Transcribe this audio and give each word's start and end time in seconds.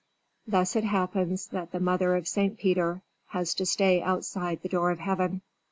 Thus 0.47 0.75
it 0.75 0.83
happens 0.83 1.45
that 1.49 1.71
the 1.71 1.79
mother 1.79 2.15
of 2.15 2.27
St. 2.27 2.57
Peter 2.57 3.03
has 3.27 3.53
to 3.53 3.67
stay 3.67 4.01
outside 4.01 4.63
the 4.63 4.67
door 4.69 4.89
of 4.89 4.97
Heaven. 4.97 5.43